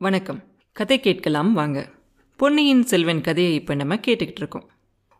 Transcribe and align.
வணக்கம். 0.00 0.40
கதை 0.72 1.00
கேட்கலாம் 1.00 1.52
வாங்க. 1.52 1.88
பொன்னியின் 2.36 2.82
செல்வன் 2.82 3.20
கதையை 3.20 3.54
இப்போ 3.54 3.74
நம்ம 3.74 3.94
கேட்டுக்கிட்டு 3.94 4.36
இருக்கோம். 4.36 4.66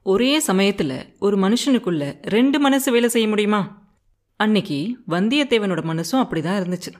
ஒரே 0.02 0.40
சமயத்தில் 0.40 1.14
ஒரு 1.18 1.36
மனுஷனுக்குள்ள 1.36 2.20
ரெண்டு 2.22 2.60
மனசு 2.60 2.92
வேலை 2.92 3.08
செய்ய 3.08 3.28
முடியுமா? 3.28 3.92
அன்னைக்கு 4.36 4.98
வந்தியத்தேவனோட 5.10 5.82
மனசும் 5.82 6.20
அப்படி 6.20 6.42
தான் 6.42 6.58
இருந்துச்சு. 6.62 6.92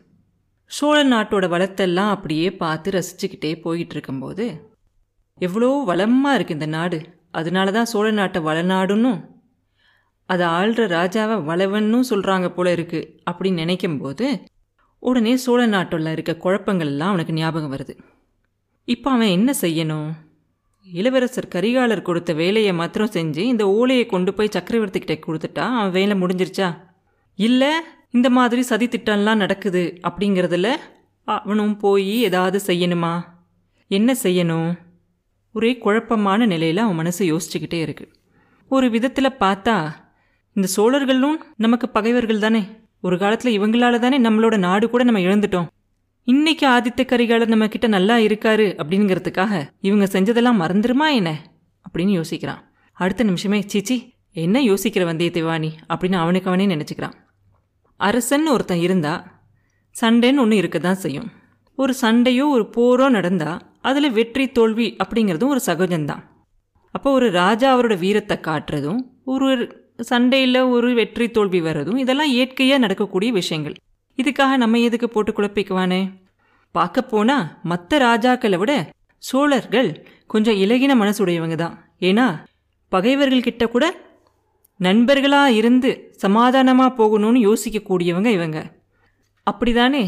சோழ 0.64 1.04
நாட்டோட 1.04 1.48
வளத்தெல்லாம் 1.48 2.08
அப்படியே 2.08 2.52
பார்த்து 2.52 2.90
ரசிச்சுக்கிட்டே 2.90 3.60
போயிட்டு 3.60 3.94
இருக்கும்போது 3.94 4.46
எவ்வளோ 5.34 5.82
வளமாக 5.84 6.34
இருக்கு 6.34 6.54
இந்த 6.54 6.66
நாடு. 6.66 7.00
அதனால 7.30 7.70
தான் 7.70 7.84
சோழ 7.84 8.10
நாட்டை 8.10 8.42
வளநாடுன்னு. 8.42 9.14
அதை 10.26 10.46
ஆள்ற 10.46 10.82
ராஜாவை 10.98 11.38
வளவன்னும் 11.44 12.10
சொல்கிறாங்க 12.10 12.48
போல 12.48 12.74
இருக்குது 12.74 13.08
அப்படின்னு 13.30 13.62
நினைக்கும்போது 13.64 14.26
உடனே 14.98 15.36
சோழ 15.36 15.66
நாட்டில் 15.66 16.06
இருக்க 16.06 16.36
குழப்பங்கள் 16.36 16.86
எல்லாம் 16.86 17.08
அவனுக்கு 17.08 17.32
ஞாபகம் 17.32 17.72
வருது. 17.72 17.98
இப்போ 18.84 19.10
அவன் 19.10 19.26
என்ன 19.26 19.54
செய்யணும்? 19.60 20.10
இளவரசர் 20.92 21.48
கரிகாலர் 21.54 22.02
கொடுத்த 22.02 22.32
வேலையை 22.32 22.72
மாத்திரம் 22.72 23.08
செஞ்சு 23.08 23.36
இந்த 23.36 23.68
ஓலையை 23.68 24.06
கொண்டு 24.06 24.34
போய் 24.34 24.48
சக்கரவர்த்தி 24.50 25.00
கிட்ட 25.00 25.32
கொடுத்துட்டா 25.32 25.64
அவன் 25.64 25.90
வேலை 25.90 26.20
முடிஞ்சிருச்சா? 26.20 26.76
இல்லை 27.34 27.68
இந்த 28.10 28.30
மாதிரி 28.30 28.62
சதி 28.62 28.86
திட்டம்லாம் 28.86 29.36
நடக்குது 29.36 29.98
அப்படிங்கிறதுல 30.02 30.76
அவனும் 31.24 31.76
போய் 31.76 32.20
ஏதாவது 32.20 32.60
செய்யணுமா? 32.66 33.22
என்ன 33.88 34.16
செய்யணும்? 34.22 34.78
ஒரே 35.52 35.78
குழப்பமான 35.78 36.46
நிலையில் 36.46 36.78
அவன் 36.78 36.94
மனசு 36.94 37.36
யோசிச்சுக்கிட்டே 37.36 37.80
இருக்கு. 37.80 38.10
ஒரு 38.68 38.90
விதத்தில் 38.90 39.38
பார்த்தா 39.40 39.92
இந்த 40.52 40.68
சோழர்களும் 40.76 41.36
நமக்கு 41.56 41.88
பகைவர்கள் 41.88 42.38
தானே? 42.38 42.68
ஒரு 43.00 43.18
காலத்தில் 43.18 43.60
இவங்களால 43.60 43.98
தானே 43.98 44.18
நம்மளோட 44.20 44.58
நாடு 44.58 44.90
கூட 44.90 45.04
நம்ம 45.04 45.20
இழந்துட்டோம். 45.20 45.66
இன்னைக்கு 46.24 46.68
ஆதித்த 46.68 47.02
கரிகாலர் 47.04 47.46
நம்ம 47.46 47.68
கிட்ட 47.68 47.86
நல்லா 47.86 48.16
இருக்காரு 48.16 48.66
அப்படிங்கிறதுக்காக 48.82 49.68
இவங்க 49.80 50.04
செஞ்சதெல்லாம் 50.04 50.60
மறந்துருமா 50.62 51.14
என்ன? 51.14 51.30
அப்படின்னு 51.86 52.20
யோசிக்கிறான். 52.20 52.62
அடுத்த 52.92 53.24
நிமிஷமே 53.24 53.60
சீச்சி 53.60 54.14
என்ன 54.32 54.60
யோசிக்கிற 54.60 55.04
வந்தியத்தேவானி 55.10 55.70
அப்படின்னு 55.88 56.14
அவனுக்கு 56.14 56.50
அவனே 56.50 56.66
நினச்சிக்கிறான். 56.66 57.12
அரசன் 57.96 58.46
ஒருத்தன் 58.46 58.78
இருந்தா 58.78 59.40
சண்டைன்னு 60.00 60.36
ஒன்று 60.36 60.56
இருக்க 60.56 60.78
தான் 60.78 60.94
செய்யும். 60.94 61.30
ஒரு 61.76 61.94
சண்டையோ 62.00 62.44
ஒரு 62.48 62.70
போரோ 62.76 63.08
நடந்தா 63.08 63.58
அதில் 63.80 64.10
வெற்றி 64.10 64.52
தோல்வி 64.52 64.96
அப்படிங்கிறதும் 65.04 65.48
ஒரு 65.48 65.60
சகஜம்தான். 65.66 66.22
அப்போ 66.90 67.10
ஒரு 67.10 67.30
ராஜா 67.30 67.78
அவரோட 67.78 67.98
வீரத்தை 67.98 68.36
காட்டுறதும் 68.36 69.00
ஒரு 69.24 69.48
சண்டையில் 69.98 70.62
ஒரு 70.62 70.94
வெற்றி 70.94 71.30
தோல்வி 71.30 71.60
வர்றதும் 71.60 71.96
இதெல்லாம் 71.96 72.28
இயற்கையாக 72.28 72.80
நடக்கக்கூடிய 72.80 73.32
விஷயங்கள். 73.32 73.74
இதுக்காக 74.16 74.56
நம்ம 74.56 74.78
எதுக்கு 74.78 75.08
போட்டு 75.08 75.32
குழப்பிக்குவானே? 75.32 76.12
பார்க்க 76.70 77.02
போனால் 77.02 77.56
மற்ற 77.62 77.98
ராஜாக்களை 77.98 78.58
விட 78.58 78.90
சோழர்கள் 79.18 80.06
கொஞ்சம் 80.26 80.54
இலகின 80.54 80.94
மனசுடையவங்க 81.02 81.54
தான். 81.54 81.94
ஏன்னா 82.00 82.44
பகைவர்கள்கிட்ட 82.92 83.66
கூட 83.66 84.04
நண்பர்களாக 84.76 85.52
இருந்து 85.52 86.12
சமாதானமாக 86.16 86.96
போகணும்னு 86.98 87.40
யோசிக்கக்கூடியவங்க 87.48 88.26
இவங்க. 88.26 88.72
அப்படிதானே? 89.50 90.04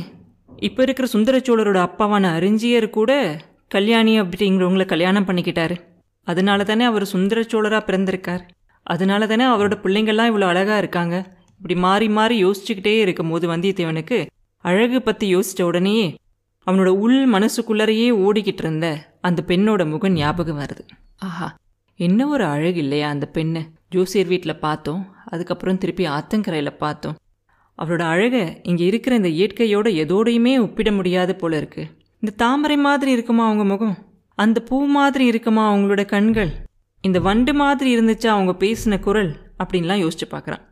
இப்போ 0.56 0.82
இருக்கிற 0.82 1.08
சுந்தர 1.08 1.38
சோழரோட 1.38 1.88
அப்பாவான 1.88 2.30
அறிஞ்சியர் 2.38 2.90
கூட 2.90 3.40
கல்யாணி 3.68 4.20
அப்படிங்கிறவங்கள 4.20 4.86
கல்யாணம் 4.86 5.26
பண்ணிக்கிட்டாரு. 5.26 5.76
அதனால 6.24 6.64
தானே 6.64 6.84
அவர் 6.84 7.04
சுந்தர 7.04 7.40
சோழராக 7.40 7.82
பிறந்திருக்கார். 7.86 8.44
அதனால 8.94 9.26
தானே 9.26 9.44
அவரோட 9.44 9.74
பிள்ளைங்கள்லாம் 9.84 10.30
இவ்வளோ 10.30 10.46
அழகாக 10.52 10.78
இருக்காங்க. 10.78 11.16
இப்படி 11.56 11.74
மாறி 11.80 12.08
மாறி 12.08 12.36
யோசிச்சுக்கிட்டே 12.44 12.94
இருக்கும்போது 12.98 13.44
வந்தியத்தேவனுக்கு 13.52 14.18
அழகு 14.64 14.98
பற்றி 15.02 15.26
யோசித்த 15.34 15.62
உடனேயே 15.62 16.08
அவனோட 16.66 16.90
உள் 17.04 17.18
மனசுக்குள்ளரையே 17.30 18.08
ஓடிக்கிட்டு 18.24 18.62
இருந்த 18.64 18.86
அந்த 19.20 19.44
பெண்ணோட 19.46 19.82
முகம் 19.90 20.12
ஞாபகம் 20.12 20.58
வருது. 20.58 20.84
ஆஹா 21.18 21.48
என்ன 22.00 22.26
ஒரு 22.28 22.44
அழகு 22.44 22.78
இல்லையா 22.78 23.08
அந்த 23.08 23.26
பெண்ணை. 23.26 23.62
ஜோசியர் 23.90 24.26
வீட்டில் 24.26 24.58
பார்த்தோம். 24.58 25.00
அதுக்கப்புறம் 25.24 25.78
திருப்பி 25.78 26.04
ஆத்தங்கரையில் 26.06 26.76
பார்த்தோம். 26.76 27.16
அவளோட 27.78 28.04
அழகை 28.12 28.60
இங்கே 28.62 28.84
இருக்கிற 28.84 29.16
இந்த 29.16 29.30
இயற்கையோட 29.38 29.88
எதோடையுமே 30.02 30.52
ஒப்பிட 30.60 30.92
முடியாது 30.92 31.34
போல 31.36 31.56
இருக்கு. 31.56 31.82
இந்த 32.22 32.32
தாமரை 32.36 32.76
மாதிரி 32.76 33.10
இருக்குமா 33.10 33.44
அவங்க 33.44 33.64
முகம்? 33.64 33.96
அந்த 34.38 34.58
பூ 34.60 34.86
மாதிரி 34.86 35.24
இருக்குமா 35.24 35.64
அவங்களோட 35.72 36.04
கண்கள்? 36.04 36.52
இந்த 37.00 37.20
வண்டு 37.20 37.54
மாதிரி 37.54 37.90
இருந்துச்சா 37.96 38.26
அவங்க 38.26 38.52
பேசின 38.66 38.98
குரல் 38.98 39.36
அப்படின்லாம் 39.58 40.02
யோசிச்சு 40.04 40.26
பார்க்குறான். 40.30 40.64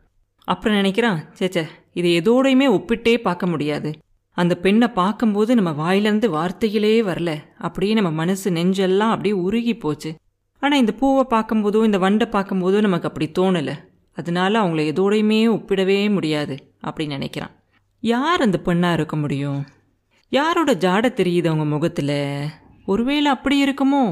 அப்புறம் 0.43 0.77
நினைக்கிறான் 0.77 1.19
சேச்சே 1.39 1.63
இதை 1.93 2.19
எதோடையுமே 2.19 2.67
ஒப்பிட்டே 2.77 3.17
பார்க்க 3.17 3.47
முடியாது. 3.47 3.99
அந்த 4.31 4.55
பெண்ணை 4.55 4.87
பார்க்கும்போது 4.87 5.55
நம்ம 5.55 5.71
வாயிலேருந்து 5.71 6.27
வார்த்தைகளே 6.29 7.01
வரல. 7.01 7.35
அப்படியே 7.57 7.93
நம்ம 7.93 8.11
மனசு 8.11 8.51
நெஞ்செல்லாம் 8.51 9.13
அப்படியே 9.13 9.35
உருகி 9.35 9.77
போச்சு. 9.77 10.15
ஆனால் 10.59 10.79
இந்த 10.79 10.91
பூவை 10.91 11.23
பார்க்கும்போதோ 11.29 11.83
இந்த 11.83 11.97
வண்டை 11.97 12.27
பார்க்கும்போதோ 12.31 12.81
நமக்கு 12.81 13.07
அப்படி 13.07 13.31
தோணலை. 13.39 13.75
அதனால 14.11 14.61
அவங்கள 14.63 14.83
எதோடையுமே 14.91 15.41
ஒப்பிடவே 15.55 16.11
முடியாது 16.11 16.55
அப்படின்னு 16.83 17.17
நினைக்கிறான். 17.17 17.53
யார் 17.99 18.41
அந்த 18.41 18.57
பெண்ணாக 18.57 18.93
இருக்க 18.93 19.15
முடியும்? 19.15 19.65
யாரோட 20.29 20.73
ஜாடை 20.73 21.09
தெரியுது 21.19 21.45
அவங்க 21.45 21.65
முகத்தில்? 21.65 22.17
ஒருவேளை 22.85 23.31
அப்படி 23.31 23.63
இருக்குமோ? 23.65 24.03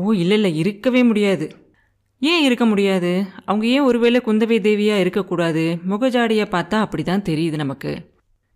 ஓ 0.00 0.12
இல்லை 0.12 0.36
இல்லை 0.36 0.50
இருக்கவே 0.56 1.00
முடியாது. 1.02 1.46
ஏன் 2.22 2.44
இருக்க 2.44 2.64
முடியாது? 2.64 3.10
அவங்க 3.44 3.66
ஏன் 3.66 3.80
ஒருவேளை 3.80 4.18
குந்தவை 4.24 4.56
தேவியாக 4.66 5.04
இருக்கக்கூடாது? 5.04 5.64
முகஜாடியை 5.88 6.44
பார்த்தா 6.54 6.78
அப்படி 6.84 7.02
தான் 7.02 7.24
தெரியுது 7.28 7.56
நமக்கு. 7.56 7.92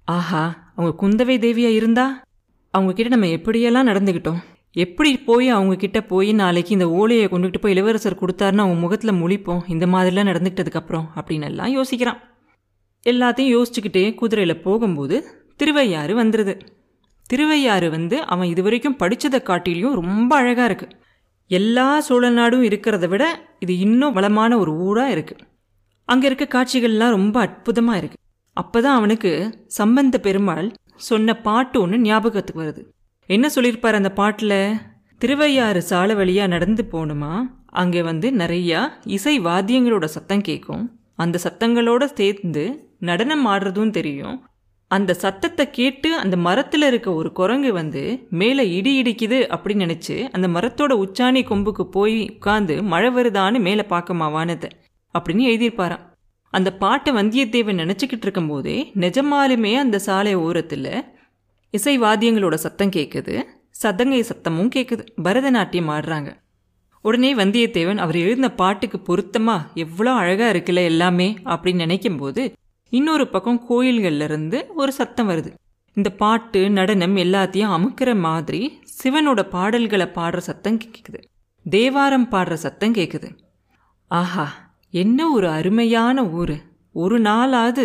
ஆஹா 0.08 0.72
அவங்க 0.76 0.92
குந்தவை 1.02 1.36
தேவியாக 1.44 1.78
இருந்தா? 1.78 2.06
அவங்கக்கிட்ட 2.78 3.08
நம்ம 3.08 3.26
எப்படியெல்லாம் 3.26 3.88
நடந்துக்கிட்டோம் 3.90 4.40
எப்படி 4.76 5.10
போய் 5.18 5.48
அவங்கக்கிட்ட 5.54 6.00
போய் 6.06 6.32
நாளைக்கு 6.32 6.70
இந்த 6.72 6.86
ஓலையை 6.90 7.26
கொண்டுகிட்டு 7.26 7.60
போய் 7.60 7.74
இளவரசர் 7.74 8.20
கொடுத்தாருன்னு 8.20 8.64
அவங்க 8.64 8.78
முகத்தில் 8.78 9.20
முழிப்போம்? 9.22 9.62
இந்த 9.68 9.86
மாதிரிலாம் 9.86 10.30
நடந்துக்கிட்டதுக்கப்புறம் 10.30 11.08
அப்படின்னு 11.16 11.48
எல்லாம் 11.50 11.74
யோசிக்கிறான். 11.76 12.20
எல்லாத்தையும் 13.06 13.52
யோசிச்சுக்கிட்டே 13.56 14.14
குதிரையில் 14.14 14.62
போகும்போது 14.62 15.16
திருவையாறு 15.56 16.12
வந்துடுது 16.22 16.54
திருவையாறு 17.30 17.90
வந்து 17.90 18.16
அவன் 18.24 18.48
இது 18.48 18.62
வரைக்கும் 18.62 18.96
படித்ததை 18.98 19.38
காட்டிலையும் 19.48 19.98
ரொம்ப 20.00 20.36
அழகாக 20.36 20.66
இருக்குது 20.72 20.94
எல்லா 21.58 21.86
சோழ 22.06 22.30
நாடும் 22.30 22.66
இருக்கிறத 22.68 23.06
விட 23.08 23.24
இது 23.58 23.72
இன்னும் 23.78 24.14
வளமான 24.16 24.58
ஒரு 24.58 24.72
ஊராக 24.86 25.14
இருக்குது 25.14 25.44
அங்கே 26.08 26.26
இருக்க 26.30 26.44
காட்சிகள்லாம் 26.54 27.16
ரொம்ப 27.16 27.36
அற்புதமாக 27.40 28.00
இருக்குது 28.00 28.20
அப்போ 28.56 28.78
தான் 28.80 28.98
அவனுக்கு 28.98 29.30
சம்பந்த 29.78 30.16
பெருமாள் 30.18 30.68
சொன்ன 31.08 31.34
பாட்டு 31.46 31.76
ஒன்று 31.80 31.98
ஞாபகத்துக்கு 31.98 32.62
வருது. 32.62 32.82
என்ன 33.28 33.46
சொல்லியிருப்பார் 33.48 33.98
அந்த 33.98 34.10
பாட்டில்? 34.12 34.58
திருவையாறு 35.20 35.80
சாலை 35.90 36.14
வழியாக 36.14 36.52
நடந்து 36.54 36.82
போகணுமா 36.92 37.34
அங்கே 37.82 38.00
வந்து 38.02 38.28
நிறையா 38.32 38.80
இசை 39.16 39.34
வாத்தியங்களோட 39.40 40.06
சத்தம் 40.14 40.46
கேட்கும் 40.48 40.84
அந்த 41.14 41.40
சத்தங்களோட 41.44 42.04
சேர்ந்து 42.18 42.64
நடனம் 43.08 43.44
ஆடுறதும் 43.46 43.94
தெரியும். 43.98 44.36
அந்த 44.94 45.14
சத்தத்தை 45.14 45.64
கேட்டு 45.70 46.08
அந்த 46.18 46.36
மரத்தில் 46.36 46.82
இருக்க 46.82 47.08
ஒரு 47.14 47.32
குரங்கு 47.32 47.70
வந்து 47.72 48.02
மேலே 48.30 48.64
இடி 48.76 48.92
இடிக்குது 49.02 49.38
அப்படின்னு 49.54 49.84
நினச்சி 49.84 50.16
அந்த 50.30 50.46
மரத்தோட 50.48 50.92
உச்சாணி 51.04 51.42
கொம்புக்கு 51.50 51.84
போய் 51.96 52.18
உட்காந்து 52.32 52.74
மழை 52.82 53.10
வருதான்னு 53.14 53.60
மேலே 53.60 53.84
பார்க்கமாவானது 53.88 54.32
வானத்தை 54.32 54.70
அப்படின்னு 55.14 55.44
எழுதியிருப்பாராம். 55.50 56.04
அந்த 56.52 56.70
பாட்டை 56.74 57.10
வந்தியத்தேவன் 57.14 57.80
நினச்சிக்கிட்டு 57.82 58.26
இருக்கும்போதே 58.26 58.76
நிஜமாலுமே 58.94 59.72
அந்த 59.74 59.98
சாலை 59.98 60.34
ஓரத்தில் 60.46 60.92
இசைவாதியங்களோட 61.74 62.54
சத்தம் 62.54 62.94
கேட்குது 62.96 63.34
சதங்கை 63.82 64.22
சத்தமும் 64.30 64.72
கேட்குது 64.76 65.04
பரதநாட்டியம் 65.24 65.92
ஆடுறாங்க. 65.94 66.30
உடனே 67.04 67.30
வந்தியத்தேவன் 67.34 68.02
அவர் 68.04 68.18
எழுதின 68.24 68.48
பாட்டுக்கு 68.54 68.98
பொருத்தமாக 69.00 69.68
எவ்வளோ 69.74 70.12
அழகாக 70.12 70.50
இருக்குல்ல 70.52 70.82
எல்லாமே 70.92 71.28
அப்படின்னு 71.44 71.84
நினைக்கும்போது 71.86 72.42
இன்னொரு 72.96 73.24
பக்கம் 73.28 73.60
கோயில்கள்லேருந்து 73.68 74.58
ஒரு 74.74 74.92
சத்தம் 74.92 75.28
வருது. 75.28 75.50
இந்த 75.96 76.10
பாட்டு 76.22 76.60
நடனம் 76.70 77.16
எல்லாத்தையும் 77.16 77.72
அமுக்கிற 77.76 78.10
மாதிரி 78.24 78.60
சிவனோட 78.98 79.40
பாடல்களை 79.54 80.06
பாடுற 80.16 80.40
சத்தம் 80.48 80.78
கேட்குது 80.82 81.20
தேவாரம் 81.66 82.28
பாடுற 82.30 82.54
சத்தம் 82.64 82.94
கேட்குது 82.94 83.28
ஆஹா 84.10 84.46
என்ன 84.90 85.28
ஒரு 85.30 85.48
அருமையான 85.48 86.24
ஊர். 86.40 86.54
ஒரு 86.94 87.18
நாளாவது 87.20 87.84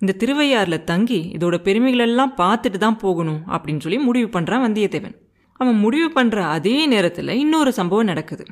இந்த 0.00 0.16
திருவையாறில் 0.22 0.86
தங்கி 0.90 1.20
இதோட 1.38 1.56
பெருமைகளெல்லாம் 1.68 2.36
பார்த்துட்டு 2.42 2.78
தான் 2.84 3.00
போகணும் 3.04 3.42
அப்படின்னு 3.46 3.84
சொல்லி 3.84 3.98
முடிவு 3.98 4.40
பண்ணுறான் 4.40 4.64
வந்தியத்தேவன். 4.66 5.16
அவன் 5.60 5.78
முடிவு 5.84 6.08
பண்ணுற 6.16 6.38
அதே 6.56 6.78
நேரத்தில் 6.86 7.38
இன்னொரு 7.44 7.72
சம்பவம் 7.72 8.10
நடக்குது. 8.12 8.46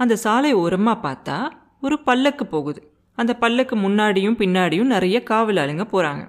அந்த 0.00 0.16
சாலை 0.16 0.52
ஓரமாக 0.62 1.02
பார்த்தா 1.06 1.36
ஒரு 1.80 1.98
பல்லக்கு 2.08 2.46
போகுது. 2.46 2.82
அந்த 3.14 3.32
பல்லக்கு 3.34 3.76
முன்னாடியும் 3.76 4.38
பின்னாடியும் 4.38 4.92
நிறைய 4.94 5.22
காவலாளுங்க 5.30 5.84
போகிறாங்க 5.92 6.24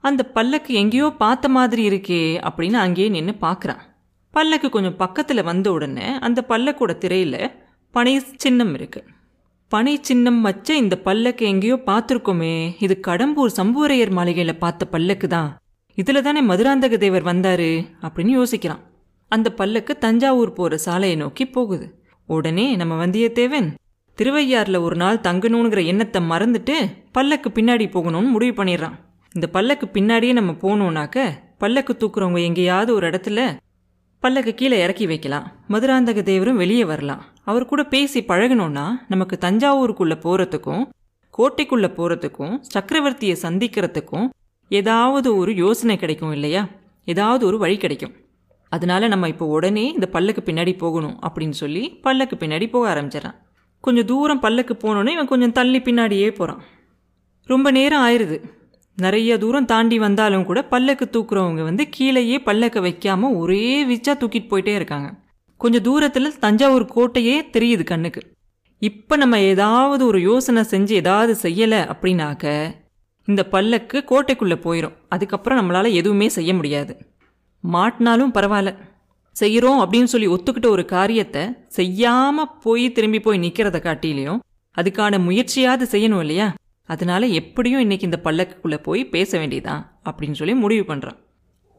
அந்த 0.00 0.22
பல்லக்கு 0.22 0.74
எங்கேயோ 0.74 1.08
பார்த்த 1.10 1.48
மாதிரி 1.48 1.82
இருக்கே 1.90 2.22
அப்படின்னு 2.48 2.72
அங்கேயே 2.72 3.08
நின்று 3.08 3.34
பார்க்குறான். 3.40 3.82
பல்லக்கு 4.30 4.68
கொஞ்சம் 4.68 4.96
பக்கத்தில் 4.96 5.42
வந்த 5.42 5.72
உடனே 5.72 6.06
அந்த 6.18 6.44
பல்லக்கோட 6.48 6.92
திரையில் 6.98 7.52
பனை 7.90 8.22
சின்னம் 8.36 8.74
இருக்குது 8.74 9.08
பனை 9.72 10.00
சின்னம் 10.00 10.40
வச்ச 10.40 10.74
இந்த 10.74 10.94
பல்லக்கு 10.96 11.46
எங்கேயோ 11.46 11.76
பார்த்துருக்கோமே 11.86 12.54
இது 12.78 12.94
கடம்பூர் 13.06 13.52
சம்புவரையர் 13.56 14.10
மாளிகையில் 14.10 14.58
பார்த்த 14.58 14.84
பல்லக்கு 14.84 15.28
தான். 15.28 15.50
இதில் 15.98 16.22
தானே 16.22 16.40
மதுராந்தக 16.40 16.96
தேவர் 16.98 17.22
வந்தார் 17.22 17.70
அப்படின்னு 18.02 18.32
யோசிக்கிறான். 18.40 18.82
அந்த 19.28 19.48
பல்லக்கு 19.50 19.98
தஞ்சாவூர் 19.98 20.52
போகிற 20.52 20.76
சாலையை 20.76 21.16
நோக்கி 21.16 21.46
போகுது. 21.46 21.86
உடனே 22.28 22.76
நம்ம 22.76 23.06
வந்தியத்தேவன் 23.06 23.68
திருவையாறில் 24.18 24.80
ஒரு 24.80 24.96
நாள் 24.96 25.18
தங்கணுங்கிற 25.18 25.84
எண்ணத்தை 25.84 26.20
மறந்துட்டு 26.22 26.74
பல்லக்கு 27.12 27.48
பின்னாடி 27.48 27.86
போகணும்னு 27.94 28.28
முடிவு 28.28 28.64
பண்ணிடுறான். 28.64 28.96
இந்த 29.34 29.46
பல்லக்கு 29.46 29.86
பின்னாடியே 29.92 30.32
நம்ம 30.32 30.52
போனோம்னாக்க 30.52 31.30
பல்லக்கு 31.58 31.96
தூக்குறவங்க 31.98 32.42
எங்கேயாவது 32.42 32.94
ஒரு 32.94 33.10
இடத்துல 33.10 33.56
பல்லக்கு 34.20 34.54
கீழே 34.54 34.80
இறக்கி 34.80 35.06
வைக்கலாம். 35.06 35.52
மதுராந்தக 35.68 36.20
தேவரும் 36.30 36.60
வெளியே 36.62 36.84
வரலாம். 36.84 37.22
அவர் 37.44 37.66
கூட 37.66 37.84
பேசி 37.84 38.20
பழகணும்னா 38.20 38.86
நமக்கு 39.08 39.38
தஞ்சாவூருக்குள்ளே 39.40 40.16
போகிறதுக்கும் 40.24 40.84
கோட்டைக்குள்ளே 41.38 41.88
போகிறதுக்கும் 41.98 42.60
சக்கரவர்த்தியை 42.74 43.36
சந்திக்கிறதுக்கும் 43.42 44.28
ஏதாவது 44.68 45.36
ஒரு 45.36 45.54
யோசனை 45.54 45.96
கிடைக்கும் 45.96 46.32
இல்லையா? 46.32 46.68
ஏதாவது 47.04 47.46
ஒரு 47.46 47.58
வழி 47.58 47.76
கிடைக்கும். 47.76 48.12
அதனால 48.68 49.08
நம்ம 49.08 49.28
இப்போ 49.28 49.46
உடனே 49.46 49.92
இந்த 49.92 50.06
பல்லக்கு 50.06 50.52
பின்னாடி 50.52 50.78
போகணும் 50.78 51.18
அப்படின்னு 51.28 51.56
சொல்லி 51.62 51.88
பல்லக்கு 52.02 52.36
பின்னாடி 52.36 52.70
போக 52.70 52.94
ஆரம்பிச்சிடறான். 52.94 53.38
கொஞ்சம் 53.82 54.04
தூரம் 54.04 54.40
பல்லக்கு 54.40 54.74
போனோன்னே 54.74 55.12
இவன் 55.16 55.26
கொஞ்சம் 55.26 55.52
தள்ளி 55.52 55.78
பின்னாடியே 55.80 56.28
போகிறான் 56.30 56.62
ரொம்ப 57.48 57.70
நேரம் 57.70 58.04
ஆயிடுது 58.06 58.36
நிறைய 58.98 59.38
தூரம் 59.38 59.64
தாண்டி 59.64 59.96
வந்தாலும் 59.98 60.44
கூட 60.44 60.60
பல்லக்கு 60.64 61.04
தூக்குறவங்க 61.12 61.62
வந்து 61.62 61.84
கீழேயே 61.88 62.36
பல்லக்க 62.38 62.78
வைக்காம 62.86 63.30
ஒரே 63.36 63.86
விச்சா 63.86 64.12
தூக்கிட்டு 64.12 64.48
போயிட்டே 64.50 64.74
இருக்காங்க. 64.74 65.08
கொஞ்சம் 65.60 65.82
தூரத்தில் 65.82 66.38
தஞ்சாவூர் 66.38 66.84
கோட்டையே 66.96 67.36
தெரியுது 67.52 67.84
கண்ணுக்கு. 67.84 68.22
இப்போ 68.82 69.16
நம்ம 69.16 69.40
ஏதாவது 69.52 70.06
ஒரு 70.06 70.20
யோசனை 70.20 70.62
செஞ்சு 70.70 70.94
ஏதாவது 71.00 71.34
செய்யலை 71.42 71.80
அப்படின்னாக்க 71.92 72.74
இந்த 73.28 73.42
பல்லக்கு 73.46 73.98
கோட்டைக்குள்ளே 74.06 74.58
போயிடும் 74.66 74.96
அதுக்கப்புறம் 75.08 75.60
நம்மளால் 75.60 75.92
எதுவுமே 75.92 76.28
செய்ய 76.28 76.54
முடியாது. 76.54 76.96
மாட்டினாலும் 77.72 78.34
பரவாயில்ல. 78.38 78.72
செய்கிறோம் 79.32 79.80
அப்படின்னு 79.80 80.04
சொல்லி 80.04 80.28
ஒத்துக்கிட்ட 80.28 80.66
ஒரு 80.66 80.84
காரியத்தை 80.84 81.42
செய்யாமல் 81.68 82.58
போய் 82.62 82.92
திரும்பி 82.92 83.20
போய் 83.20 83.38
நிற்கிறத 83.38 83.78
காட்டிலையும் 83.80 84.38
அதுக்கான 84.80 85.18
முயற்சியாவது 85.28 85.84
செய்யணும் 85.90 86.20
இல்லையா? 86.20 86.54
அதனால 86.84 87.26
எப்படியும் 87.26 87.80
இன்னைக்கு 87.80 88.04
இந்த 88.04 88.20
பல்லக்குள்ளே 88.24 88.82
போய் 88.82 89.08
பேச 89.08 89.38
வேண்டியதான் 89.38 90.00
அப்படின்னு 90.04 90.32
சொல்லி 90.32 90.54
முடிவு 90.54 90.94
பண்ணுறான் 90.94 91.18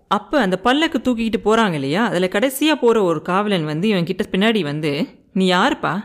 அப்போ 0.08 0.40
அந்த 0.40 0.60
பல்லக்கு 0.60 0.98
தூக்கிக்கிட்டு 0.98 1.40
போகிறாங்க 1.46 1.74
இல்லையா? 1.74 2.06
அதில் 2.06 2.28
கடைசியாக 2.28 2.80
போகிற 2.80 3.04
ஒரு 3.04 3.22
காவலன் 3.22 3.66
வந்து 3.66 3.88
இவன் 3.88 4.06
கிட்ட 4.06 4.26
பின்னாடி 4.32 4.62
வந்து 4.62 5.08
நீ 5.34 5.52
யாருப்பா? 5.52 6.02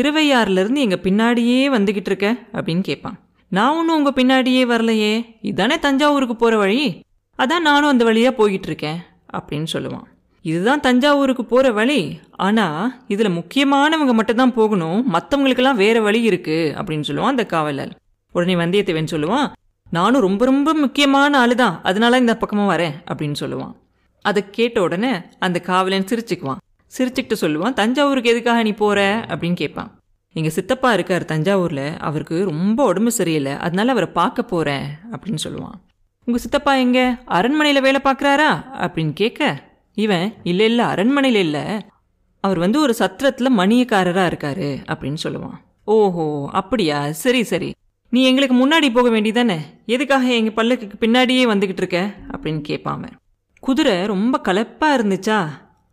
திருவையாறுலேருந்து 0.00 0.74
எங்கள் 0.74 1.00
பின்னாடியே 1.00 1.78
வந்துக்கிட்டு 1.78 2.06
இருக்க? 2.06 2.36
அப்படின்னு 2.52 2.80
கேட்பான். 2.80 3.20
நான் 3.48 3.76
ஒன்றும் 3.76 4.04
உங்கள் 4.04 4.26
பின்னாடியே 4.26 4.64
வரலையே. 4.70 5.24
இதானே 5.42 5.78
தஞ்சாவூருக்கு 5.78 6.36
போகிற 6.36 6.58
வழி? 6.58 7.00
அதான் 7.38 7.60
நானும் 7.60 7.88
அந்த 7.88 8.04
வழியாக 8.04 8.36
போய்கிட்டு 8.36 8.66
இருக்கேன். 8.66 8.98
அப்படின்னு 9.32 9.66
சொல்லுவான். 9.72 10.11
இதுதான் 10.42 10.80
தஞ்சாவூருக்கு 10.80 11.44
போகிற 11.44 11.72
வழி. 11.72 12.20
ஆனால் 12.46 13.02
இதில் 13.08 13.36
முக்கியமானவங்க 13.38 14.12
மட்டும்தான் 14.12 14.54
போகணும். 14.54 15.00
மற்றவங்களுக்கெல்லாம் 15.14 15.80
வேறு 15.82 16.02
வழி 16.02 16.28
இருக்குது 16.28 16.74
அப்படின்னு 16.78 17.08
சொல்லுவான் 17.08 17.34
அந்த 17.34 17.46
காவலர். 17.46 17.92
உடனே 18.32 18.54
வந்தியத்தேவன் 18.54 19.12
சொல்லுவான் 19.14 19.48
நானும் 19.90 20.20
ரொம்ப 20.20 20.44
ரொம்ப 20.44 20.74
முக்கியமான 20.74 21.38
ஆள் 21.38 21.54
தான் 21.54 21.80
அதனால 21.82 22.18
இந்த 22.18 22.36
பக்கமாக 22.36 22.68
வரேன் 22.72 22.94
அப்படின்னு 23.10 23.36
சொல்லுவான். 23.40 23.72
அதை 24.20 24.50
கேட்ட 24.50 24.82
உடனே 24.82 25.12
அந்த 25.38 25.60
காவலன் 25.60 26.08
சிரிச்சுக்குவான். 26.10 26.60
சிரிச்சுக்கிட்டு 26.98 27.36
சொல்லுவான் 27.40 27.72
தஞ்சாவூருக்கு 27.72 28.30
எதுக்காக 28.30 28.62
நீ 28.62 28.72
போகிற 28.72 29.00
அப்படின்னு 29.28 29.54
கேட்பான். 29.54 29.90
எங்கள் 30.32 30.52
சித்தப்பா 30.52 30.92
இருக்கார் 30.92 31.24
தஞ்சாவூரில். 31.24 31.98
அவருக்கு 31.98 32.44
ரொம்ப 32.44 32.84
உடம்பு 32.84 33.10
சரியில்லை. 33.10 33.52
அதனால 33.52 33.90
அவரை 33.90 34.08
பார்க்க 34.12 34.42
போகிறேன் 34.42 34.86
அப்படின்னு 35.10 35.42
சொல்லுவான். 35.44 35.76
உங்கள் 36.26 36.42
சித்தப்பா 36.42 36.74
எங்கே? 36.74 37.04
அரண்மனையில் 37.24 37.82
வேலை 37.82 38.00
பார்க்குறாரா? 38.04 38.50
அப்படின்னு 38.84 39.12
கேட்க 39.12 39.70
இவன் 39.94 40.34
இல்லை 40.42 40.66
இல்லை 40.66 40.84
அரண்மனையில் 40.84 41.40
இல்லை. 41.40 41.60
அவர் 42.40 42.58
வந்து 42.58 42.80
ஒரு 42.80 42.94
சத்திரத்தில் 42.98 43.58
மணியக்காரராக 43.58 44.30
இருக்காரு 44.30 44.68
அப்படின்னு 44.88 45.16
சொல்லுவான். 45.22 45.58
ஓஹோ 45.84 46.48
அப்படியா? 46.52 47.12
சரி 47.12 47.42
சரி. 47.42 47.74
நீ 48.10 48.24
எங்களுக்கு 48.24 48.56
முன்னாடி 48.56 48.92
போக 48.92 49.08
வேண்டியதானே? 49.08 49.58
எதுக்காக 49.86 50.26
எங்கள் 50.26 50.66
பல்லுக்கு 50.66 50.90
பின்னாடியே 51.00 51.44
வந்துக்கிட்டு 51.52 51.80
இருக்க? 51.82 52.14
அப்படின்னு 52.36 52.62
கேட்பாம 52.68 53.06
குதிரை 53.60 54.06
ரொம்ப 54.06 54.40
கலப்பாக 54.44 54.96
இருந்துச்சா? 54.98 55.48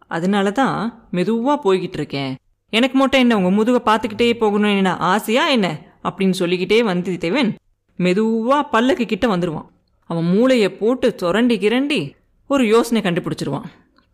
அதனால 0.08 0.52
தான் 0.52 1.08
மெதுவாக 1.12 1.58
போய்கிட்டு 1.64 1.98
இருக்கேன். 2.02 2.36
எனக்கு 2.70 2.98
மட்டும் 2.98 3.20
என்ன 3.20 3.38
உங்கள் 3.38 3.52
முதுகை 3.52 3.82
பார்த்துக்கிட்டே 3.86 4.38
போகணும் 4.38 4.76
என்ன 4.76 4.98
ஆசையா 4.98 5.48
என்ன? 5.48 5.80
அப்படின்னு 6.04 6.32
சொல்லிக்கிட்டே 6.32 6.82
வந்தித்தேவன் 6.82 7.56
மெதுவாக 7.96 8.64
பல்லக்கு 8.64 9.06
கிட்ட 9.06 9.28
வந்துடுவான் 9.28 9.70
அவன் 10.06 10.24
மூளையை 10.24 10.70
போட்டு 10.70 11.14
சுரண்டி 11.18 11.58
கிரண்டி 11.58 12.14
ஒரு 12.48 12.68
யோசனை 12.68 13.12
கண்டுபிடிச்சிருவான். 13.12 13.68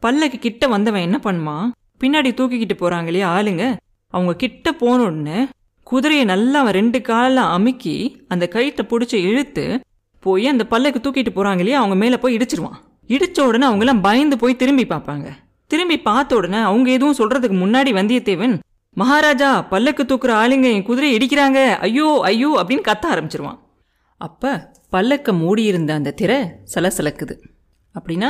பல்லக்கு 0.06 0.38
கிட்ட 0.46 0.68
வந்தவன் 0.76 1.06
என்ன 1.08 1.18
பண்ணுவான் 1.24 1.68
பின்னாடி 2.02 2.30
தூக்கிக்கிட்டு 2.40 2.76
போகிறாங்க 2.80 3.10
இல்லையா 3.12 3.28
ஆளுங்க? 3.36 3.66
அவங்க 4.14 4.34
கிட்ட 4.44 4.72
போனோடனே 4.82 5.40
குதிரையை 5.88 6.26
நல்லா 6.32 6.58
அவன் 6.60 6.78
ரெண்டு 6.80 7.00
காலில் 7.10 7.42
அமுக்கி 7.56 7.96
அந்த 8.34 8.46
கயிற்றை 8.56 8.84
பிடிச்சி 8.92 9.18
இழுத்து 9.30 9.66
போய் 10.26 10.46
அந்த 10.52 10.64
பல்லக்கு 10.72 11.00
தூக்கிட்டு 11.00 11.32
போகிறாங்க 11.36 11.62
இல்லையா? 11.64 11.80
அவங்க 11.82 11.96
மேலே 12.04 12.18
போய் 12.24 12.36
இடிச்சிருவான். 12.38 12.78
இடிச்ச 13.16 13.40
உடனே 13.50 13.66
அவங்கெல்லாம் 13.70 14.02
பயந்து 14.06 14.36
போய் 14.44 14.60
திரும்பி 14.62 14.86
பார்ப்பாங்க. 14.94 15.28
திரும்பி 15.72 15.98
பார்த்த 16.08 16.40
உடனே 16.40 16.60
அவங்க 16.70 16.88
எதுவும் 16.92 17.18
சொல்றதுக்கு 17.20 17.58
முன்னாடி 17.64 17.92
வந்தியத்தேவன் 18.00 18.56
மகாராஜா 18.98 19.50
பல்லக்கு 19.72 20.04
தூக்குற 20.04 20.32
ஆளுங்க 20.42 20.68
என் 20.76 20.88
குதிரை 20.90 21.10
இடிக்கிறாங்க. 21.18 21.60
ஐயோ 21.88 22.08
ஐயோ 22.24 22.50
அப்படின்னு 22.62 22.88
கத்த 22.90 23.06
ஆரம்பிச்சிருவான். 23.14 23.60
அப்ப 24.22 24.54
பல்லக்க 24.94 25.38
மூடியிருந்த 25.44 25.92
அந்த 25.94 26.16
திரை 26.20 26.40
சலசலக்குது. 26.74 27.36
அப்படின்னா 27.96 28.30